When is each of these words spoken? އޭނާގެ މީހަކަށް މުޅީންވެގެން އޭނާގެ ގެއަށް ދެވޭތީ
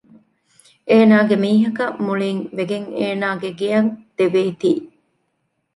އޭނާގެ 0.89 1.35
މީހަކަށް 1.43 1.97
މުޅީންވެގެން 2.05 2.87
އޭނާގެ 2.97 3.49
ގެއަށް 3.59 3.91
ދެވޭތީ 4.17 4.71